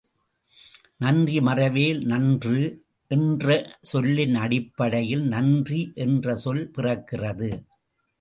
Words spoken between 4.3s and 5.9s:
அடிப்படையில் நன்றி